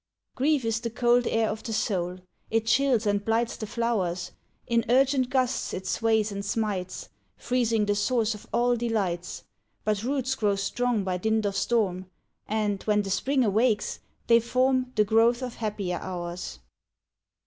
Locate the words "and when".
12.47-13.03